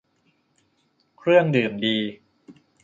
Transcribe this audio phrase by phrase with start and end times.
[1.17, 1.97] เครื่องดื่มดี